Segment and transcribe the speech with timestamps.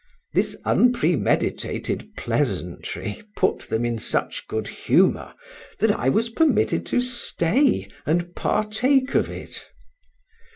[0.33, 5.35] This unpremeditated pleasantry put them in such good humor,
[5.77, 9.69] that I was permitted to stay, and partake of it.